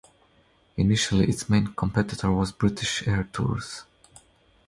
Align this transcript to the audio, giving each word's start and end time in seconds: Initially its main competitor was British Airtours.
Initially 0.77 1.27
its 1.29 1.47
main 1.47 1.67
competitor 1.75 2.31
was 2.31 2.51
British 2.51 3.03
Airtours. 3.03 3.83